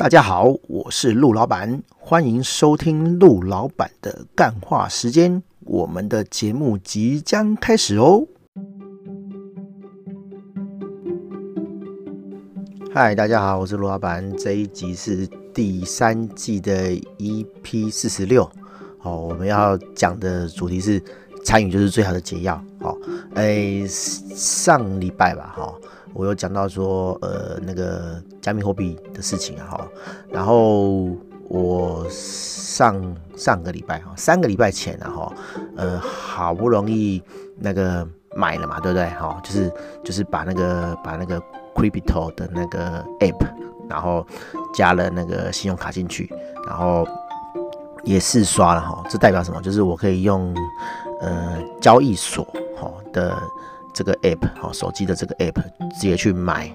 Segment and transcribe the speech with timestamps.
[0.00, 5.42] 大家好，我是陆老板，欢迎收听陆老板的干话时间。
[5.66, 8.26] 我们的节目即将开始哦。
[12.94, 14.34] 嗨，大家好，我是陆老板。
[14.38, 18.50] 这一集是第三季的 EP 四十六。
[18.98, 20.98] 好，我们要讲的主题是
[21.44, 22.58] 参与就是最好的解药。
[22.80, 22.96] 好，
[23.34, 25.74] 哎，上礼拜吧，哈。
[26.12, 29.88] 我有讲到说，呃，那个加密货币的事情啊，哈，
[30.30, 31.08] 然后
[31.48, 35.32] 我上上个礼拜哈，三个礼拜前啊，哈，
[35.76, 37.22] 呃，好不容易
[37.58, 39.06] 那个买了嘛，对不对？
[39.10, 41.40] 哈，就是就是把那个把那个
[41.74, 43.46] Crypto 的那个 App，
[43.88, 44.26] 然后
[44.74, 46.28] 加了那个信用卡进去，
[46.66, 47.06] 然后
[48.02, 49.62] 也试刷了哈，这代表什么？
[49.62, 50.52] 就是我可以用
[51.20, 52.44] 呃交易所
[52.76, 53.36] 哈的。
[53.94, 55.62] 这个 app 好，手机的这个 app
[55.92, 56.70] 直接去买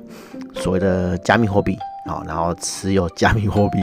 [0.53, 3.79] 所谓的加密货币好，然后持有加密货币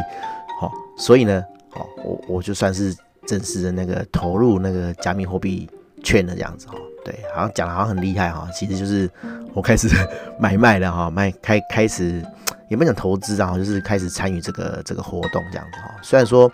[0.60, 2.94] 好，所以呢，好，我我就算是
[3.26, 5.68] 正式的那个投入那个加密货币
[6.02, 6.74] 券的这样子哈，
[7.04, 9.10] 对，好像讲的好像很厉害哈，其实就是
[9.54, 9.88] 我开始
[10.38, 12.24] 买卖了哈，卖开开始
[12.68, 16.50] 也没讲投资啊，就是开始参与这个这个活动这样子哈，虽然说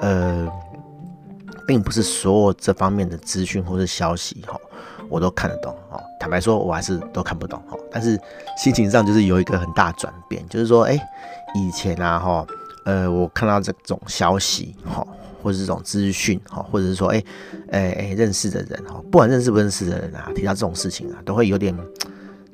[0.00, 0.48] 呃，
[1.66, 4.58] 并不是所有这方面的资讯或是消息哈。
[5.08, 7.78] 我都看得懂哦，坦白说，我还是都看不懂哦。
[7.90, 8.18] 但是
[8.56, 10.98] 心情上就是有一个很大转变，就是说，哎，
[11.54, 12.46] 以前啊，哈，
[12.86, 15.06] 呃，我看到这种消息，哈，
[15.42, 17.22] 或者这种资讯，哈，或者是说，哎，
[17.72, 21.76] 哎哎，认识的人，哈，不管认识不认识的人啊，提到这种事情啊，都会有点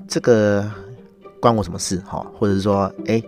[0.08, 0.68] 这个
[1.38, 3.22] 关我什么事，哈，或者是说，哎，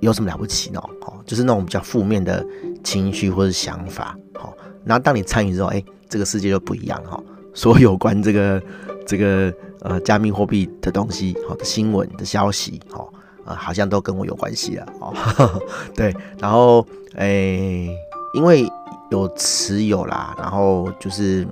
[0.00, 0.80] 有什么了不起呢？
[1.02, 2.42] 哈，就是那种比较负面的
[2.82, 4.50] 情绪或者想法，哈。
[4.84, 7.20] 然后当你参与之后，哎，这个世界就不一样，哈。
[7.54, 8.62] 所有关这个
[9.06, 13.12] 这个呃加密货币的东西，好的新闻的消息，好
[13.44, 15.12] 啊，好像都跟我有关系了，哦，
[15.94, 17.94] 对，然后诶，
[18.32, 18.66] 因为
[19.10, 21.46] 有持有啦，然后就是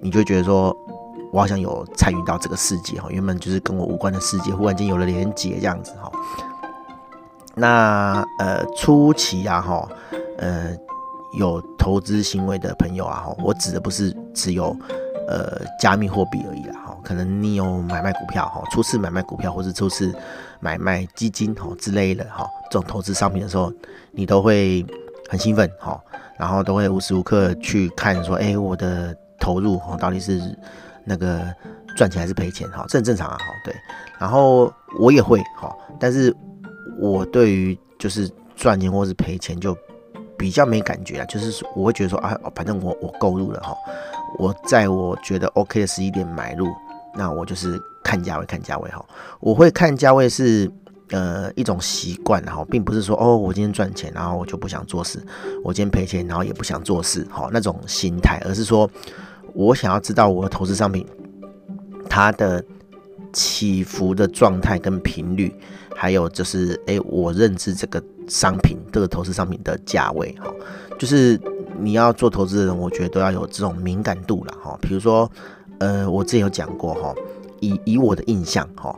[0.00, 0.76] 你就觉得说，
[1.32, 6.10] 我好像有参与到这个世界哈，原本就是跟我无关的世界，忽然间有了连结这样子哈。
[7.54, 9.88] 那呃初期啊哈，
[10.38, 10.76] 呃
[11.38, 14.76] 有投资行为的朋友啊哈，我指的不是只有。
[15.26, 20.14] 呃，加密货币而已啦，哈，可能你有买卖股票，哈，初次买卖股票或是初次
[20.60, 23.72] 买卖基金，哈之类的，哈，这种投资商品的时候，
[24.10, 24.84] 你都会
[25.30, 25.98] 很兴奋，哈，
[26.36, 30.38] 然后都会无时无刻去看，说，哎，我的投入，哈，到底是
[31.06, 31.42] 那个
[31.96, 33.74] 赚钱还是赔钱，哈，这很正常啊，哈，对，
[34.18, 36.36] 然后我也会，哈，但是
[36.98, 39.74] 我对于就是赚钱或是赔钱就
[40.44, 43.74] 比较没感觉啊，就是我会觉得说，啊，反正我我购入了，哈。
[44.38, 46.66] 我在我觉得 OK 的时机点买入，
[47.14, 49.02] 那我就是看价位，看价位哈。
[49.40, 50.70] 我会看价位是
[51.12, 55.18] 呃一种习惯哈，并不是说哦我今天赚钱，然后我就不想做事；
[55.64, 58.90] 我今天赔钱，然后也不想做事哈那种心态，而是说
[59.54, 61.06] 我想要知道我的投资商品
[62.10, 62.62] 它的
[63.32, 65.54] 起伏的状态跟频率，
[66.04, 70.52] 还有就是诶我认知这个商品这个投资商品的价位哈，
[70.98, 71.40] 就是。
[71.76, 74.78] 你要做投资的人，我觉得都要有这种敏感度了哈。
[74.80, 75.28] 比如说，
[75.78, 77.12] 呃，我之前有讲过哈，
[77.58, 78.96] 以以我的印象哈，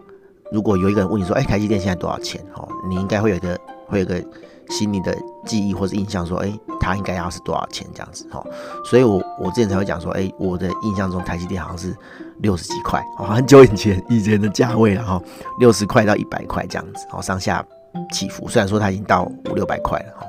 [0.53, 2.45] 如果有一个人问你说，哎，台积电现在多少钱？
[2.53, 4.23] 哈，你应该会有一个会有一个
[4.71, 8.45] 心里的记忆或者印象说，哎，它应该要是多少钱这样子哈。
[8.85, 11.97] 所以我我之前才会讲说，哎，我的印象中台积电好像是
[12.39, 15.23] 六十几块，很久以前以前的价位了哈，
[15.59, 17.65] 六十块到一百块这样子，好上下
[18.13, 18.49] 起伏。
[18.49, 20.27] 虽然说它已经到五六百块了哈，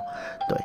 [0.50, 0.58] 对。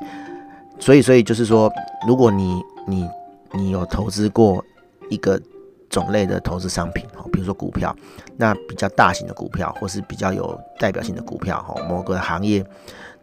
[0.78, 1.72] 所以，所以就是说，
[2.08, 3.08] 如果你你
[3.52, 4.64] 你有投资过
[5.08, 5.40] 一个
[5.88, 7.94] 种类的投资商品，哈，比如说股票，
[8.36, 12.66] 那比较大型的股票，或是比较有代表性的股票，哈，某个行业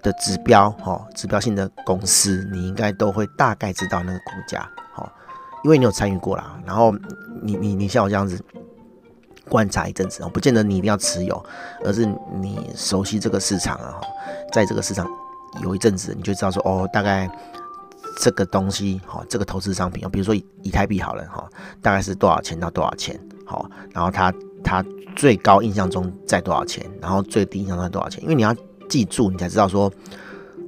[0.01, 5.11] 的指标，哈，指标性的公司，你应该都会大概知道那个股价，哈，
[5.63, 6.59] 因为你有参与过啦。
[6.65, 6.93] 然后
[7.41, 8.39] 你你你像我这样子
[9.47, 11.43] 观察一阵子，不见得你一定要持有，
[11.83, 14.01] 而是你熟悉这个市场啊，
[14.51, 15.07] 在这个市场。
[15.63, 17.27] 有一阵子，你就知道说哦，大概
[18.19, 21.49] 这个东西哈，这个投资商品比如说以以太币好了哈，
[21.81, 24.31] 大概是多少钱到多少钱，好，然后它
[24.63, 24.85] 它
[25.15, 28.55] 最高印象中在多少钱，然后最低印象中在多少钱，因为你要
[28.89, 29.91] 记住，你才知道说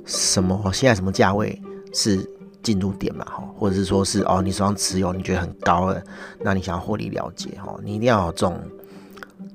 [0.05, 2.25] 什么现在什么价位是
[2.63, 6.01] 进入点嘛哈，或者是说是哦，你手上持有你觉得很高了，
[6.39, 8.57] 那你想要获利了结哈，你一定要有这种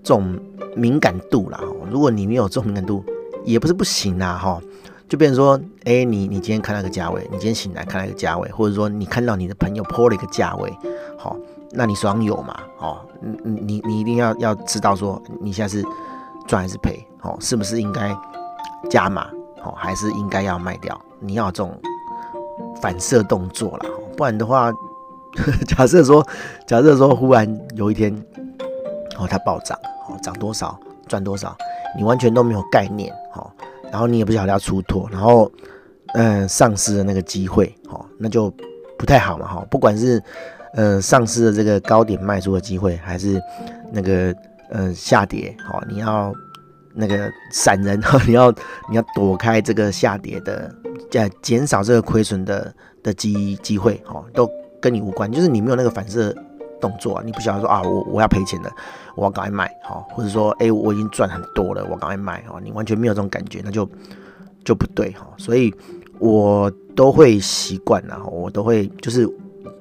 [0.03, 0.39] 这种
[0.75, 1.61] 敏感度啦，
[1.91, 3.03] 如果你没有这种敏感度，
[3.45, 4.61] 也不是不行啦哈。
[5.09, 10.77] 就变成说，哎、你你今天看那个价位，你今天醒来看那个价位，或者说你看到你的朋友破了一个价位，
[11.17, 11.37] 好，
[11.71, 12.61] 那你手上有嘛？
[12.81, 12.99] 哦，
[13.45, 15.87] 你你你一定要要知道说，你现在是
[16.49, 17.07] 赚还是赔？
[17.23, 18.09] 哦，是不是应该
[18.91, 19.29] 加码？
[19.63, 20.97] 哦，还是应该要卖掉？
[21.19, 21.77] 你要这种
[22.81, 23.87] 反射动作啦，
[24.17, 24.73] 不然的话，
[25.67, 26.25] 假设说，
[26.69, 28.15] 假设说忽然有一天，
[29.19, 29.77] 哦，它暴涨，
[30.09, 30.79] 哦，涨多少
[31.09, 31.57] 赚多少，
[31.99, 33.51] 你完全都没有概念，哦，
[33.91, 35.51] 然后你也不晓得要出脱，然后，
[36.15, 38.53] 嗯，丧失了那个机会，哦，那就
[38.97, 40.23] 不太好嘛，哈，不管是，
[40.75, 43.43] 呃，丧失了这个高点卖出的机会，还是
[43.91, 44.33] 那个，
[44.71, 46.33] 呃，下跌，哦，你要。
[46.99, 48.51] 那个散人哈， 你要
[48.89, 50.75] 你要躲开这个下跌的，
[51.13, 54.51] 呃，减少这个亏损的的机机会哈，都
[54.81, 56.35] 跟你无关，就是你没有那个反射
[56.81, 58.71] 动作啊，你不晓得说啊，我我要赔钱了，
[59.15, 63.87] 我要赶快卖哈，或者说哎，我已经赚很多了，我赶快卖哈，你完全没有这种感觉，那就
[64.65, 65.75] 就不对哈，所以
[66.19, 69.29] 我都会习惯了，我都会就是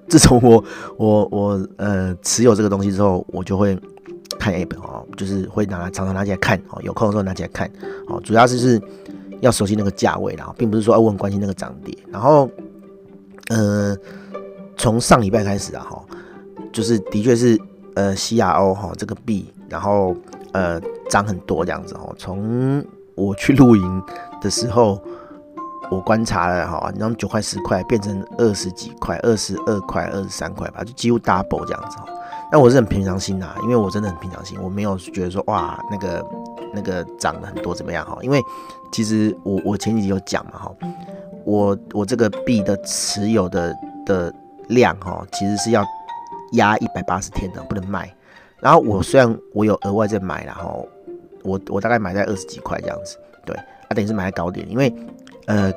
[0.09, 0.63] 自从我
[0.97, 3.79] 我我呃持有这个东西之后，我就会。
[4.45, 7.67] 看 app 哦，就是会拿来常常拿起来看哦，有空的时候拿起来看
[8.07, 8.79] 哦，主要是是
[9.41, 11.97] 要熟悉那个价位啦，并不是说我很关心那个涨跌。
[12.11, 12.47] 然后，
[13.49, 13.97] 呃，
[14.77, 16.05] 从上礼拜开始啊哈，
[16.71, 17.59] 就是的确是
[17.95, 20.15] 呃 CRO 哈这个币，然后
[20.51, 22.13] 呃涨很多这样子哦。
[22.15, 24.03] 从我去露营
[24.41, 25.01] 的时候，
[25.89, 31.97] 我观察了哈，然后九块十块变成二十几块，二十二块、二十三块吧，就几乎 double 这样子。
[32.55, 36.25] 但我是很平常心呐，因为我真的很平常心，我没有觉得说哇那个
[36.73, 38.17] 那个涨了很多怎么样哈？
[38.21, 38.41] 因为
[38.93, 40.75] 其实我我前几集有讲嘛哈，
[41.43, 43.75] 我我这个币的持有的
[44.05, 44.33] 的
[44.69, 45.83] 量哈，其实是要
[46.53, 48.09] 压一百八十天的，不能卖。
[48.61, 50.87] 然后我虽然我有额外在买，然后
[51.43, 54.95] 我我大概买在二十几块这样子，对，啊等于是买在高点，因为
[55.47, 55.69] 呃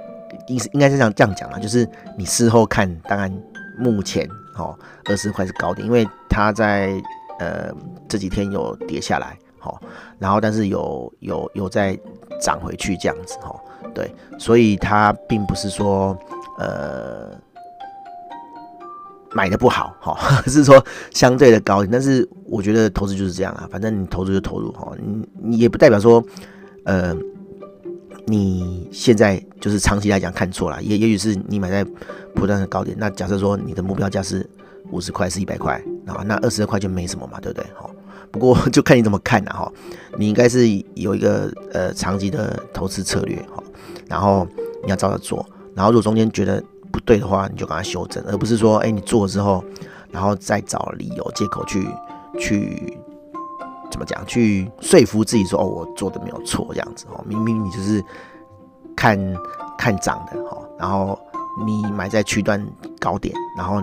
[0.46, 1.84] 应应该是这样这样讲啊，就是
[2.16, 3.28] 你事后看，当然
[3.76, 4.30] 目前。
[4.58, 7.00] 哦，二十块是高点，因为它在
[7.38, 7.70] 呃
[8.08, 9.80] 这几天有跌下来，好，
[10.18, 11.98] 然后但是有有有再
[12.40, 13.54] 涨回去这样子，哈，
[13.94, 16.16] 对，所以它并不是说
[16.58, 17.30] 呃
[19.32, 20.16] 买的不好，哈，
[20.46, 26.22] 是说相对的高，但是我觉得投资就是这样啊，反正你投资就投入，哈，你你也不代表说
[26.84, 27.14] 呃
[28.28, 31.84] 你现在就是长期来讲看错了，也也许是你买在。
[32.34, 34.48] 不断的高点，那假设说你的目标价是
[34.92, 35.74] 五十块，是一百块，
[36.06, 37.66] 啊，那二十二块就没什么嘛，对不对？
[37.74, 37.90] 好，
[38.30, 39.72] 不过就看你怎么看了哈。
[40.16, 43.60] 你应该是有一个呃长期的投资策略哈，
[44.06, 44.46] 然后
[44.84, 45.44] 你要照着做，
[45.74, 49.64] 然后如果中间觉得不对的话，你就赶快修正，而不是说哎你做了之后，
[50.12, 51.88] 然后再找理由借口去
[52.38, 52.96] 去
[53.90, 58.04] 怎么讲，去说服自己说哦我做的没有错这样子哦，明明你就是
[58.96, 59.18] 看
[59.76, 61.18] 看涨的哈，然后。
[61.66, 62.64] 你买在区段
[63.00, 63.82] 高点，然后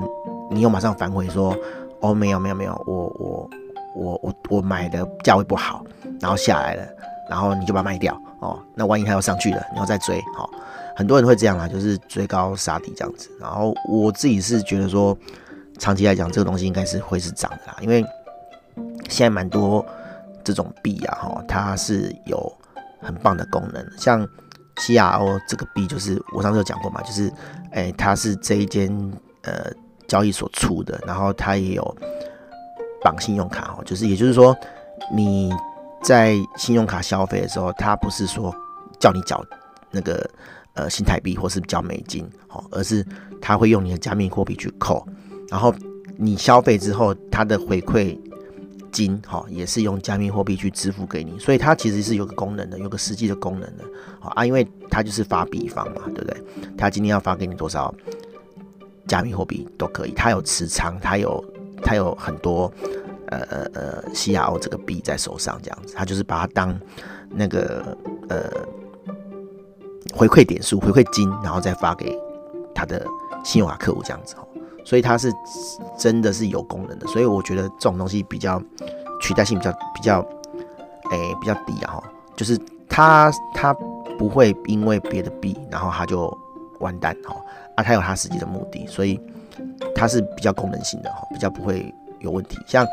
[0.49, 1.53] 你又马上反悔说
[1.99, 3.49] ：“哦，没有没有没有，我我
[3.93, 5.83] 我我我买的价位不好，
[6.21, 6.87] 然后下来了，
[7.29, 8.57] 然后你就把它卖掉哦。
[8.75, 10.49] 那万一它又上去了，你要再追，好、哦，
[10.95, 13.29] 很多人会这样啦，就是追高杀低这样子。
[13.41, 15.17] 然后我自己是觉得说，
[15.77, 18.01] 长期来讲，这个东西应该是会是涨的啦，因为
[19.09, 19.85] 现在蛮多
[20.43, 22.51] 这种币啊，哈，它是有
[23.01, 24.27] 很棒的功能，像。
[24.77, 27.31] CRO 这个币就是我上次有讲过嘛，就是，
[27.71, 28.91] 哎、它是这一间
[29.43, 29.71] 呃
[30.05, 31.97] 交易所出的，然后它也有
[33.01, 34.53] 绑信用卡哦，就是也就是说
[35.13, 35.49] 你
[36.03, 38.53] 在信用卡消费的时候，它不是说
[38.99, 39.41] 叫你缴
[39.91, 40.29] 那个
[40.73, 43.01] 呃新台币或是缴美金哦，而是
[43.41, 45.07] 它会用你的加密货币去扣，
[45.47, 45.73] 然后
[46.17, 48.19] 你消费之后，它的回馈。
[48.95, 53.83] 金哈也是用加密货币去支付给你，所以它其实是有个功能的，有个实际的功能的
[54.21, 56.43] 啊，因为它就是发币方嘛，对不对？
[56.77, 57.93] 它今天要发给你多少
[59.05, 61.43] 加密货币都可以，它有持仓，它有
[61.83, 62.71] 它有很多
[63.27, 66.79] 呃呃呃 CRO 这个币在手上这样子，它就是把它当
[67.29, 67.97] 那个
[68.29, 68.49] 呃
[70.13, 72.17] 回馈点数、回馈金，然后再发给
[72.73, 73.05] 他的
[73.43, 74.47] 信用卡客户这样子哦。
[74.85, 75.33] 所以它是
[75.97, 78.61] 真的是有功能的，所以我觉得这种东西比较
[79.19, 80.19] 取代性比较比较，
[81.11, 82.03] 诶、比较低啊哈，
[82.35, 82.55] 就是
[82.87, 83.73] 它它
[84.19, 86.31] 不会因为别的币然后它就
[86.79, 87.35] 完蛋哈，
[87.75, 89.19] 啊它有它实际的目的，所以
[89.95, 92.57] 它是比较功能性的哈，比较不会有问题。
[92.67, 92.85] 像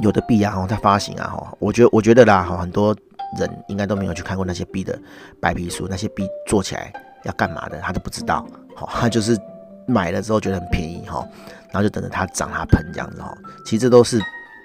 [0.00, 2.94] 有的币啊哈，它发行啊哈，我觉得我觉得啦哈，很多
[3.38, 4.98] 人应该都没有去看过那些币的
[5.40, 9.38] 白皮书，那些币做起来要干嘛的，他都不知道，好，他就是。
[9.86, 11.26] 买了之后觉得很便宜哈，
[11.70, 14.18] 然后就等着它涨它喷这样子哈，其实这都是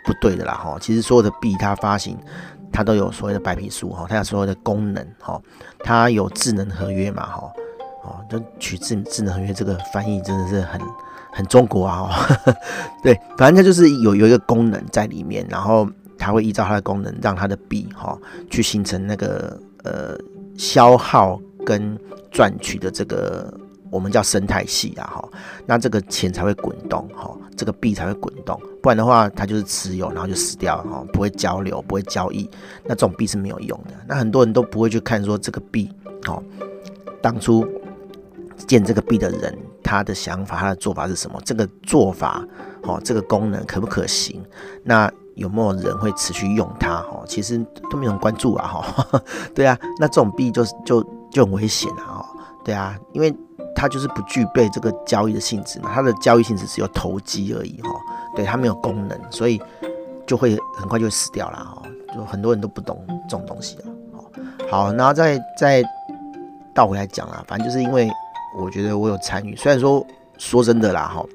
[0.06, 0.78] 不对的啦哈。
[0.80, 2.18] 其实所有的币它发行，
[2.72, 5.42] 它都有所谓的白皮书哈，它有所谓的功能哈，
[5.84, 7.52] 它有智能合约嘛哈，
[8.04, 10.80] 哦，就取智智能合约这个翻译真的是很
[11.32, 12.38] 很中国啊哈，
[13.04, 18.18] 对，反正它就是有有一个功能在里面，然后它会依照它的功能让它的币哈
[18.50, 20.18] 去形成那个呃
[20.58, 21.98] 消耗跟
[22.32, 23.54] 赚取的这个
[23.90, 25.30] 我们叫生态系啊哈，
[25.66, 32.50] 那这个钱才会滚动哈，这个币才会滚动，不然的话它就是持有然后就死掉了哈，不会交流不会交易，
[32.84, 33.94] 那这种币是没有用的。
[34.08, 35.92] 那很多人都不会去看说这个币
[36.28, 36.44] 哦，
[37.22, 37.68] 当初
[38.68, 41.42] 建这个币的人他的想法他的做法是什么？
[41.44, 42.46] 这个做法
[42.84, 44.44] 哦，这个功能可不可行？
[44.84, 46.98] 那有没有人会持续用它？
[46.98, 47.58] 哈，其实
[47.90, 48.68] 都没有人关注啊！
[48.68, 49.22] 哈，
[49.56, 52.20] 对啊，那这种币就就就很危险啊！
[52.20, 52.30] 哈，
[52.64, 53.34] 对啊，因为
[53.76, 57.82] 它就是不具备这个交易的性质嘛，它的交易性质只有投机而已！
[57.82, 57.90] 哈，
[58.36, 59.62] 对，它没有功能，所以
[60.28, 61.58] 就会很快就死掉了！
[61.58, 61.82] 哈，
[62.14, 63.86] 就很多人都不懂这种东西了！
[64.70, 65.84] 好，然后再再
[66.74, 68.10] 倒回来讲啊，反正就是因为
[68.58, 70.06] 我觉得我有参与，虽然说
[70.38, 71.26] 说真的啦，哈，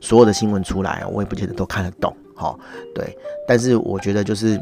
[0.00, 2.14] 所有的新闻出来，我也不见得都看得懂。
[2.36, 2.58] 好，
[2.94, 3.16] 对，
[3.46, 4.60] 但是我觉得就是，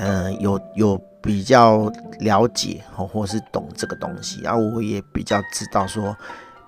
[0.00, 6.16] 呃，有有比较了解，哦，或是懂这个东西，然后我也比较知道说，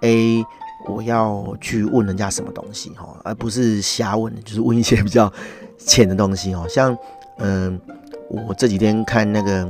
[0.02, 0.44] 诶，
[0.86, 5.32] 我要去问人家什么东西，哈，而不是瞎问，就是问一些比较
[5.78, 6.94] 浅的东西，哦，像，
[7.38, 7.80] 嗯、
[8.28, 9.66] 我这几天看那个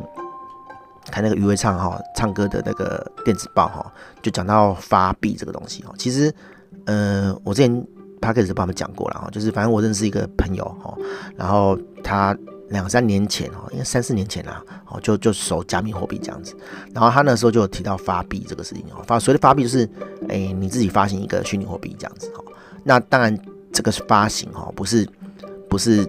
[1.09, 6.35] 看那个余威唱哈唱歌的那个电子报，哈，就讲到发币这个东西，哈，其实，
[6.87, 7.87] 嗯、我之前。
[8.25, 10.97] 他开始帮我们讲过了哈，就是反正我认识一个朋友哈，
[11.37, 12.33] 然后他
[12.73, 16.57] 两三年前哦，应该三四年前啦，哦就就守加密货币这样子，
[16.93, 19.89] 然后他那时候就有提到发币这个事情哦，发所谓的发币就是
[20.29, 22.43] 诶你自己发行一个虚拟货币这样子哈，
[22.83, 23.39] 那当然
[23.73, 25.09] 这个是发行哈，不是
[25.69, 26.05] 不是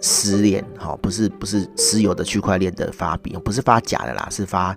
[0.00, 4.76] 私链哈，不是不是私有的区块链的发币，不是发假的啦，是发。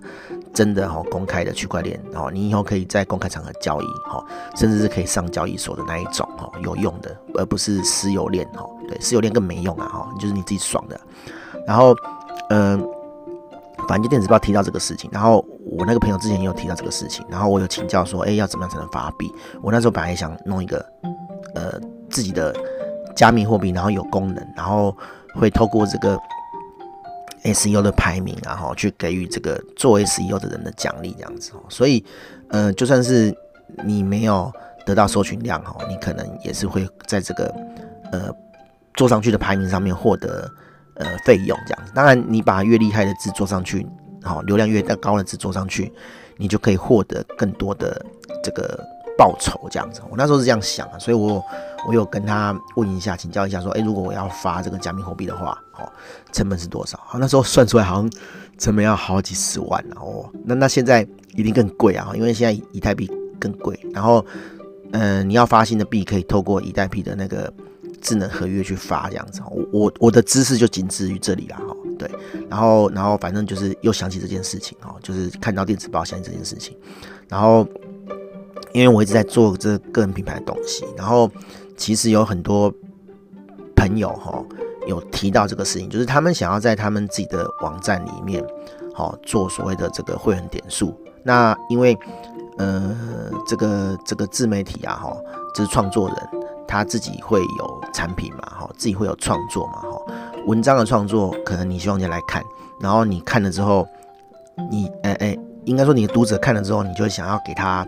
[0.52, 4.20] 真的哈，公开的区块链哦，你以后可以在公开场合交易哈，
[4.56, 8.68] 甚至是可以上交易所的那一种哈，有用的，而不是私有链哈。
[8.88, 11.00] 对，私有链更没用啊哈，就是你自己爽的。
[11.64, 11.94] 然后，
[12.48, 12.76] 嗯，
[13.86, 19.32] 反正就电子报提到这个事情，然后我那个朋友之前也有提到这个事情，然后我有请教说，哎，要怎么样才能发币？
[19.62, 20.84] 我那时候本来想弄一个
[21.54, 21.78] 呃
[22.10, 22.52] 自己的
[23.14, 24.96] 加密货币，然后有功能，然后
[25.34, 26.18] 会透过这个。
[27.42, 31.62] SEO 的排名啊，哈，去给予这个做 SEO 的人的奖励，这样子哦。
[31.70, 32.04] 所以，
[32.50, 33.34] 呃，就算是
[33.82, 34.52] 你没有
[34.84, 37.46] 得到搜寻量哈，你可能也是会在这个
[38.12, 38.30] 呃
[38.92, 40.46] 做上去的排名上面获得
[40.96, 41.92] 呃费用这样子。
[41.94, 43.86] 当然，你把越厉害的字做上去，
[44.22, 45.90] 好，流量越高的字做上去，
[46.36, 48.04] 你就可以获得更多的
[48.44, 48.78] 这个。
[49.20, 51.44] 报酬这样子，我那时候是这样想的，所以我
[51.86, 55.86] 我有跟他问一下，请教一下，说，诶，如果我要发这个加密货币的话，哦，
[56.32, 56.98] 成本是多少？
[57.18, 58.10] 那时候算出来好像
[58.56, 64.24] 成本要好几十万哦，那那现在一定更贵啊，因为现在以太币更贵，然后，
[64.92, 67.52] 嗯、你要发新的币，可以透过以太币的那个
[68.00, 69.42] 智能合约去发这样子。
[69.50, 72.10] 我我我的知识就仅止于这里了哈，对，
[72.48, 76.74] 然后然后反正就是又想起这件事情哦，就是看到电子报想起这件事情，
[77.28, 77.68] 然后。
[78.72, 81.30] 因为我一直在做这个个人品牌的东西，然后
[81.76, 82.72] 其实有很多
[83.74, 84.44] 朋友哈
[84.86, 88.44] 有提到这个事情，就是他们想要在他们自己的网站里面，
[88.94, 90.94] 好做所谓的这个会员点数。
[91.24, 91.98] 那因为
[92.58, 92.96] 呃
[93.46, 95.16] 这个这个自媒体啊哈，
[95.54, 96.16] 就是创作人
[96.68, 100.00] 他自己会有产品嘛哈，自己会有创作嘛哈，
[100.46, 102.42] 文章的创作可能你希望人家来看，
[102.80, 103.86] 然后你看了之后，
[104.70, 107.84] 你哎哎，应该说你的读者看了之后，你就想要给他。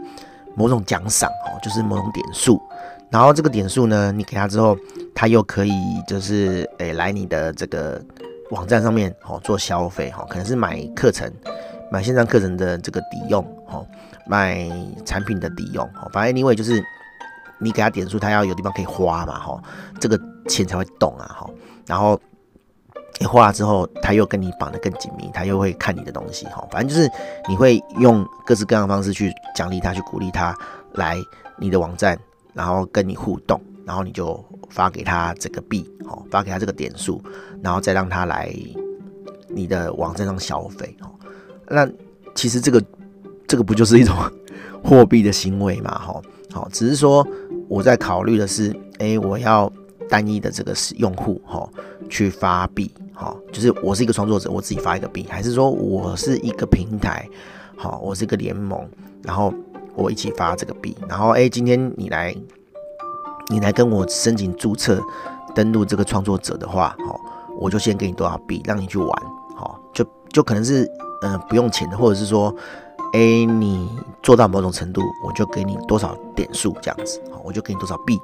[0.54, 2.60] 某种奖赏哦，就是某种点数，
[3.10, 4.76] 然后这个点数呢，你给他之后，
[5.14, 5.72] 他又可以
[6.06, 8.00] 就是诶、来你的这个
[8.50, 11.30] 网站上面哦做消费哈，可能是买课程、
[11.90, 13.86] 买线上课程的这个抵用哦，
[14.26, 14.70] 买
[15.04, 16.82] 产品的抵用哦，反正因为就是
[17.58, 19.62] 你给他点数，他要有地方可以花嘛哈，
[20.00, 21.50] 这个钱才会动啊哈，
[21.86, 22.20] 然后。
[23.20, 26.66] 你画了之后，他又跟你绑得更紧密，他又会看你的东西哈。
[26.70, 27.08] 反正就是
[27.48, 30.56] 你会用各式各样的方式去奖励他，去鼓励他
[30.94, 31.16] 来
[31.56, 32.18] 你的网站，
[32.52, 37.22] 然后跟你互动，然后你就发给他这个币，哈，发给他这个点数，
[37.62, 38.52] 然后再让他来
[39.48, 41.08] 你的网站上消费，哈。
[41.68, 41.88] 那
[42.34, 42.82] 其实这个
[43.46, 44.16] 这个不就是一种
[44.82, 47.24] 货币的行为嘛，哈，好，只是说
[47.68, 49.70] 我在考虑的是，哎，我要
[50.08, 51.68] 单一的这个是用户，哈，
[52.08, 52.90] 去发币。
[53.22, 57.24] 好，就是我是一个创作者，我自己发一个币，还是说我是一个平台，
[57.76, 58.84] 好，我是一个联盟，
[59.22, 59.54] 然后
[59.94, 62.34] 我一起发这个币，然后哎，今天你来，
[63.48, 65.00] 你来跟我申请注册
[65.54, 67.20] 登录这个创作者的话，好，
[67.60, 69.08] 我就先给你多少币，让你去玩，
[69.54, 70.84] 好，就就可能是
[71.22, 72.52] 嗯、不用钱的，或者是说，
[73.12, 73.88] 哎，你
[74.20, 78.18] 做到某种程度，我就给你多少点数这样子，好，我就给你多少币，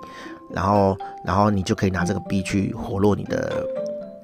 [0.50, 3.64] 然后然后你就可以拿这个币去活络你的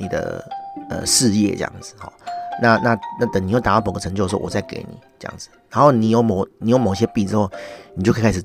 [0.00, 0.45] 你的。
[0.91, 2.12] 呃，事业这样子哈，
[2.61, 5.49] 那那那等你又达到某个成就的时候，我再给你这样子。
[5.71, 7.50] 然后你有某你有某些币之后，
[7.97, 8.43] 你就可以开始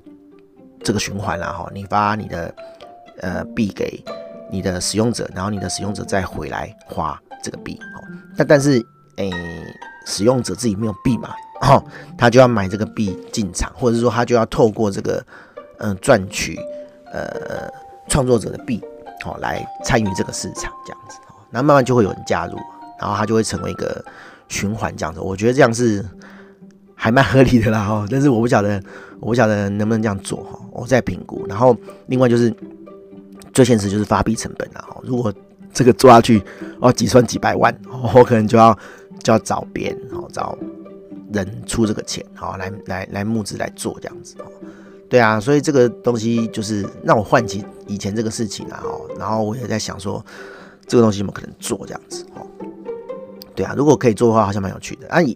[0.84, 1.70] 这个循环了哈。
[1.74, 2.56] 你发你的
[3.22, 4.04] 呃币给
[4.50, 7.80] 你的使用者，然后你的使用者再回来花这个币。
[8.38, 8.82] 但但是
[9.18, 9.32] 诶、
[10.06, 11.84] 使用者自己没有币嘛，哈，
[12.18, 15.24] 他就要买这个币进场，或者是说他就要透过这个
[15.80, 16.58] 嗯赚取
[17.12, 17.70] 呃
[18.08, 18.82] 创作者的币，
[19.22, 21.18] 好来参与这个市场这样子。
[21.52, 22.58] 那慢慢就会有人加入。
[23.00, 24.04] 然后它就会成为一个
[24.50, 26.06] 循环这样子，我觉得这样是
[26.96, 28.06] 还蛮合理的啦哈。
[28.12, 28.82] 但是我不晓得，
[29.22, 30.60] 我不晓得能不能这样做哈。
[30.74, 31.46] 我在评估。
[31.48, 31.74] 然后
[32.08, 32.54] 另外就是
[33.54, 34.98] 最现实就是发币成本了哈。
[35.02, 35.34] 如果
[35.74, 36.44] 这个做下去
[36.82, 37.74] 哦，几算几百万，
[38.14, 38.78] 我可能就要
[39.24, 40.58] 就要找别人哦，找
[41.32, 44.46] 人出这个钱好，来来来募资来做这样子哦。
[45.10, 48.90] 对啊，所以这个东西就是让我唤起以前这个事情啊哈。
[49.18, 50.22] 然后我也在想说，
[50.90, 52.46] 这个东西有没有可能做这样子哦。
[53.56, 55.34] 对啊，如果可以做的话，好像蛮有趣的啊，也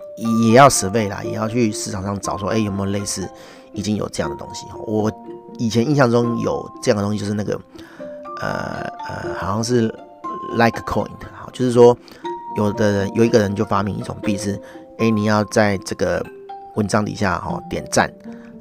[0.48, 3.30] 也要 survey 啦，也要去市场上找说，哎，有没有类似
[3.74, 4.66] 已经有这样的东西？
[4.88, 5.12] 我
[5.58, 7.60] 以前印象中有这样的东西，就是那个，
[8.42, 9.94] 呃呃，好像是
[10.58, 11.96] Like Coin，的，就是说
[12.56, 14.60] 有的人有一个人就发明一种币是，
[15.00, 16.26] 哎，你要在这个
[16.76, 18.10] 文章底下哈点赞，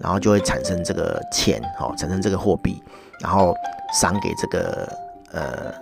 [0.01, 2.83] 然后就会产生这个钱，哈，产生这个货币，
[3.21, 3.55] 然后
[3.95, 4.93] 赏给这个
[5.31, 5.73] 呃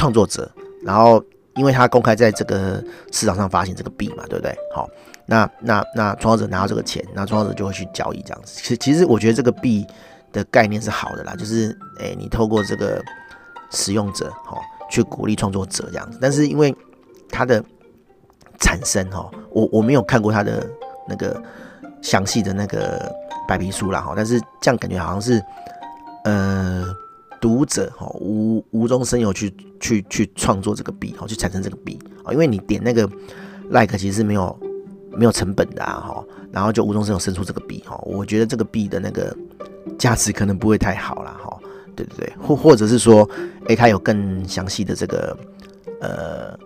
[0.00, 0.50] 创作者，
[0.82, 1.22] 然后。
[1.56, 4.56] 因为他公开在这个市场上发行这个币嘛，对不对？
[4.72, 4.88] 好，
[5.26, 8.60] 那那那创作者拿到这个钱，那创作者就会去交易这样子。
[8.62, 9.84] 其其实我觉得这个币
[10.32, 13.02] 的概念是好的啦，就是诶，你透过这个
[13.72, 14.56] 使用者哈，
[14.88, 16.18] 去鼓励创作者这样子。
[16.22, 16.74] 但是因为
[17.28, 17.62] 它的
[18.60, 20.64] 产生哈，我我没有看过它的
[21.06, 21.42] 那个
[22.00, 23.12] 详细的那个
[23.46, 25.42] 白皮书啦哈，但是这样感觉好像是
[26.24, 26.86] 呃。
[27.40, 33.08] 读者哈无无中生有去去去创作这个币哈，去产生这个币啊，因为你点那个
[33.70, 34.58] like 其实是没有
[35.10, 39.34] 没有成本的啊哈，然后就无中生有生出这个币哈，我觉得这个币的那个
[39.98, 41.58] 价值可能不会太好了哈，
[41.96, 43.28] 对对对，或或者是说，
[43.68, 45.36] 诶，它有更详细的这个
[46.00, 46.58] 呃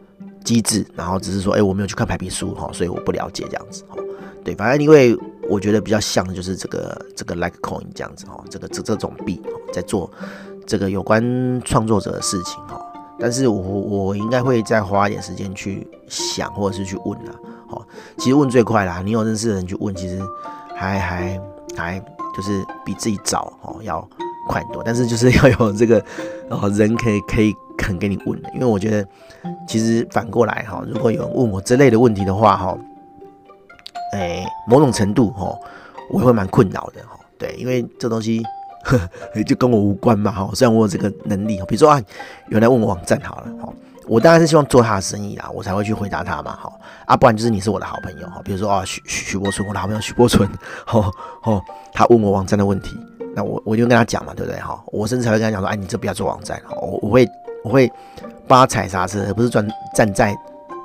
[0.45, 3.97] 机制，然后只是说，诶，我没有去看排比书哈，所以我不了解这样子哈，
[4.43, 5.17] 对，反正因为
[5.49, 9.41] 我觉得比较像的就是这个这个 Litecoin 这样子哈，这个这这种币
[9.73, 10.11] 在做。
[10.67, 11.23] 这个有关
[11.63, 12.81] 创作者的事情哈，
[13.19, 17.33] 但是我我应该会再花一点时间去想，或者是去问啦。
[17.69, 17.85] 好，
[18.17, 20.21] 其实问最快啦，你有认识的人去问，其实
[20.75, 21.41] 还还
[21.77, 21.99] 还
[22.35, 24.07] 就是比自己找哦要
[24.49, 24.83] 快很多。
[24.83, 26.03] 但是就是要有这个
[26.49, 29.07] 哦人可以可以肯给你问的，因为我觉得
[29.69, 32.79] 其实反过来哈，如果有人问我这类的问题的话哈，
[34.13, 35.55] 哎，某种程度哈，
[36.11, 37.19] 我会蛮困扰的哈。
[37.39, 38.43] 对，因为这东西。
[38.85, 39.01] 呵
[39.45, 41.99] 就跟我无关嘛，哈，虽然我有这个能力，比如说啊，
[42.49, 43.73] 有人来问我网站好了，哈，
[44.07, 46.73] 我当然是希望做他的生意啦，我才会去回答他嘛，哈，
[47.07, 50.49] 啊，不然就是你是我的好朋友，哈，比如说啊，许许伯春，我的好朋友许伯春，
[50.87, 51.11] 哈，
[51.43, 51.61] 哈，
[51.93, 52.97] 他问我网站的问题，
[53.35, 57.29] 那我我就跟他讲嘛，对不对，哈，我甚至还会跟他讲说，哎，你这不要做网站，我我会
[57.65, 57.91] 我会
[58.47, 60.37] 帮他踩刹车，而不是专站在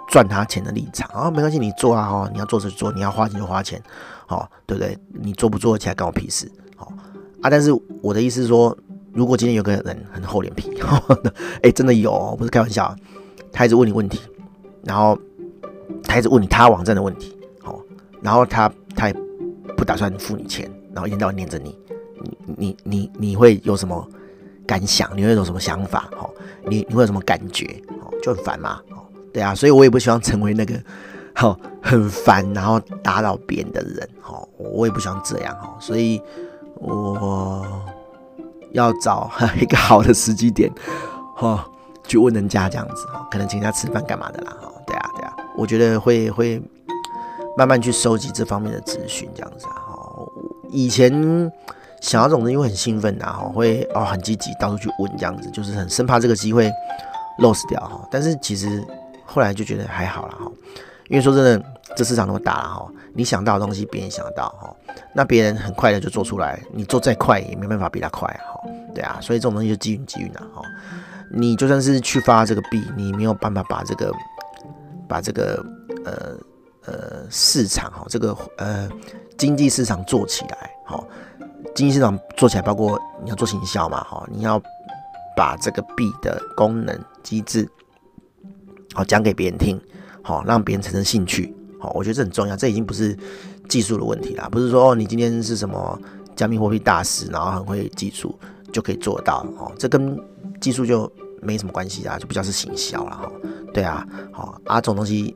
[0.10, 3.82] 赚他钱的立场啊，没关系，你做啊，哈，你要做就做，你要花钱就花钱，
[4.26, 4.98] 好，对不对？
[5.22, 6.52] 你做不做起来关我屁事，
[7.42, 7.72] 啊，但是
[8.02, 8.78] 我的意思是说，
[9.14, 10.70] 如果今天有个人很厚脸皮，
[11.58, 12.94] 哎、欸，真的有、不是开玩笑，
[13.52, 14.20] 他一直问你问题，
[14.84, 15.18] 然后
[16.04, 17.80] 他一直问你他网站的问题，好，
[18.22, 19.16] 然后他他也
[19.78, 21.78] 不打算付你钱，然后一天到晚黏着你，
[22.46, 24.06] 你你你你会有什么
[24.68, 25.10] 感想？
[25.16, 26.10] 你会有什么想法？
[26.18, 26.30] 好，
[26.68, 27.66] 你你会有什么感觉？
[28.02, 29.00] 哦，就很烦嘛，哦，
[29.34, 30.76] 对啊，所以我也不希望成为那个
[31.34, 36.22] 好很烦然后打扰别人的人，好，我也不希望这样，哈，所以。
[36.80, 37.66] 我
[38.72, 40.72] 要找一个好的时机点，
[41.36, 41.66] 哈，
[42.08, 46.62] 去问人家这样子，可能请他吃饭干嘛的啦，哈，对啊，对啊，我觉得会会
[47.58, 50.26] 慢慢去收集这方面的资讯，这样子，哈，
[50.70, 51.12] 以前
[52.02, 56.72] 想要这种东西会很兴奋呐，哈，会哦很积极到处去问这样子，就是很生怕这个机会
[57.40, 58.86] lost 掉，哈，但是其实
[59.26, 60.52] 后来就觉得还好了，哈，
[61.10, 61.66] 因为说真的。
[61.96, 64.74] 这市场那么大了哈，你想到的东西别人想得到哈，
[65.12, 68.62] 那别人很快的就做出来，你做再快也没办法比他快哈，
[68.94, 70.62] 对啊，所以这种东西就机运机运了哈。
[71.34, 74.14] 你就算是去发这个币，你没有办法把这个
[75.08, 75.66] 把这个
[76.06, 76.38] 呃
[76.86, 78.88] 呃市场哈，这个呃
[79.36, 81.04] 经济市场做起来哈，
[81.74, 84.62] 经济市场做起来包括你要做行销嘛哈，你要
[85.36, 87.68] 把这个币的功能机制
[88.94, 89.82] 好讲给别人听，
[90.30, 91.52] 好让别人产生兴趣。
[91.80, 92.56] 好，我觉得这很重要。
[92.56, 93.18] 这已经不是
[93.68, 96.00] 技术的问题啦，不是说哦，你今天是什么
[96.36, 98.38] 加密货币大师，然后很会技术
[98.72, 99.72] 就可以做到哦。
[99.80, 100.16] 这跟
[100.62, 101.12] 技术就
[101.42, 103.32] 没什么关系啊，就比较是行销了哈。
[103.74, 105.36] 对啊，好啊，这种东西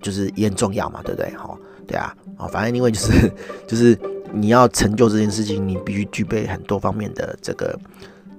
[0.00, 1.30] 就是也很重要嘛，对不对？
[1.36, 3.32] 哈，对啊，哦，反正因为就是
[3.66, 3.98] 就是
[4.32, 7.78] 你要成就这件事情，你必须具备很多方面的这个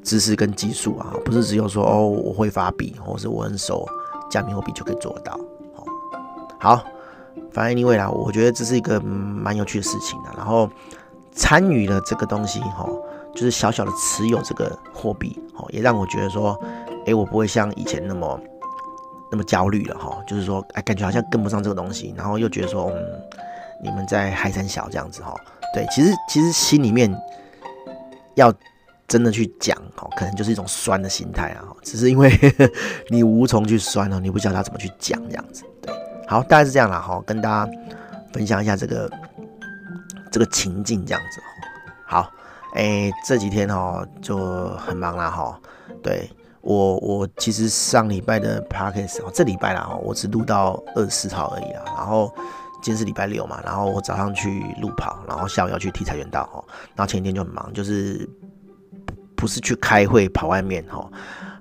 [0.04, 3.88] 知识跟技术啊，不是只有说哦我会发币，或是我很熟
[4.30, 5.40] 加密货币就可以做到。
[6.64, 6.82] 好，
[7.52, 10.70] 反正因为啦，我觉得这是一个蛮有趣的事情的，然后
[11.34, 12.90] 参与了这个东西，哈，
[13.36, 16.58] 就是小小的持有这个货币，哦，也让我觉得说，
[17.06, 18.40] 诶，我不会像以前那么。
[19.32, 23.04] 那么焦虑了哈，就是说，哎，感觉好像跟不上这个东西，然后又觉得说，嗯，
[23.84, 25.34] 你们在嗨三小这样子哈，
[25.74, 27.12] 对，其实其实心里面
[28.36, 28.54] 要
[29.08, 32.32] 真的去讲哦，可能就是一种酸的心态啊，只是因为
[33.10, 35.92] 你无从去酸哦，你不知道他怎么去讲这样子，对，
[36.28, 37.72] 好，大概是这样啦哈，跟大家
[38.34, 39.10] 分享一下这个
[40.32, 41.42] 这个情境这样子，
[42.06, 42.32] 好，
[42.76, 45.60] 哎，这几天哦就很忙啦哈，
[46.02, 46.30] 对。
[46.62, 51.82] 我我其实上礼拜的 podcast 哦，这礼拜啦，我只录到二十四号而已啦。
[51.88, 52.34] 然后
[52.82, 56.64] 今天是礼拜六嘛，然后我早上去路跑，然后下午要去体彩园道哈。
[56.96, 58.26] 然后前一天就很忙，就是
[59.36, 61.06] 不是去开会跑外面哈，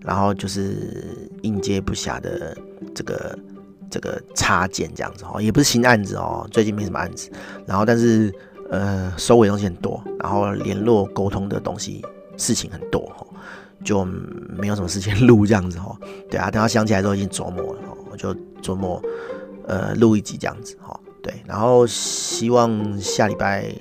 [0.02, 2.56] 然后就是应接不暇的
[2.94, 3.36] 这个
[3.92, 7.30] 这个插件这样子哦，也不是新案子哦，最近没什么案子。
[7.64, 8.34] 然后但是
[8.70, 12.02] 呃收尾东西很多，然后联络沟通的东西
[12.36, 13.26] 事情很多哈。
[13.84, 15.98] 就没有什么时间录这样子哦，
[16.30, 17.80] 对啊，等他想起来都已经琢磨了，
[18.12, 19.02] 我就琢磨
[19.66, 23.74] 呃录一集这样子哈，对，然后希望下礼拜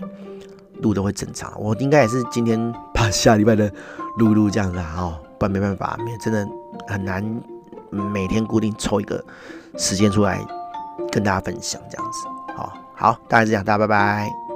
[0.81, 3.71] 录的会正常，我应该也是今天把下礼拜的
[4.17, 6.47] 录录这样子啊，不然没办法，真的
[6.87, 7.23] 很难
[7.91, 9.23] 每天固定抽一个
[9.77, 10.39] 时间出来
[11.11, 14.50] 跟大家分享这样子，好，好，大概是这样，大家拜拜。